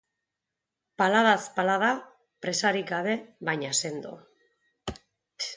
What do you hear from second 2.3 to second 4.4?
presarik gabe, baina sendo.